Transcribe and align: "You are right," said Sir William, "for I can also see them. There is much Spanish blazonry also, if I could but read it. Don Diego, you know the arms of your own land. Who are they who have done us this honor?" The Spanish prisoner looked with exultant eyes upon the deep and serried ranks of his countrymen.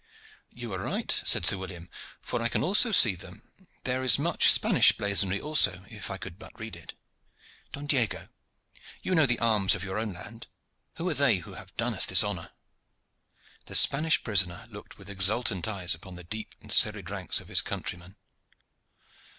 "You 0.51 0.73
are 0.73 0.81
right," 0.83 1.11
said 1.25 1.45
Sir 1.45 1.59
William, 1.59 1.87
"for 2.23 2.41
I 2.41 2.47
can 2.47 2.63
also 2.63 2.91
see 2.91 3.13
them. 3.13 3.43
There 3.83 4.01
is 4.01 4.17
much 4.17 4.51
Spanish 4.51 4.97
blazonry 4.97 5.39
also, 5.39 5.85
if 5.89 6.09
I 6.09 6.17
could 6.17 6.39
but 6.39 6.59
read 6.59 6.75
it. 6.75 6.95
Don 7.71 7.85
Diego, 7.85 8.29
you 9.03 9.13
know 9.13 9.27
the 9.27 9.37
arms 9.37 9.75
of 9.75 9.83
your 9.83 9.99
own 9.99 10.13
land. 10.13 10.47
Who 10.95 11.07
are 11.07 11.13
they 11.13 11.35
who 11.37 11.53
have 11.53 11.77
done 11.77 11.93
us 11.93 12.07
this 12.07 12.23
honor?" 12.23 12.49
The 13.67 13.75
Spanish 13.75 14.23
prisoner 14.23 14.65
looked 14.71 14.97
with 14.97 15.07
exultant 15.07 15.67
eyes 15.67 15.93
upon 15.93 16.15
the 16.15 16.23
deep 16.23 16.55
and 16.61 16.71
serried 16.71 17.11
ranks 17.11 17.39
of 17.39 17.49
his 17.49 17.61
countrymen. 17.61 18.15